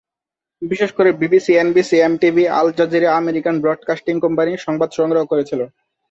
[0.61, 5.65] বিশেষ করে BBC, NBC, MTV, Al Jazeera, American broadcasting company সংবাদ সংগ্রহ করেছিলো।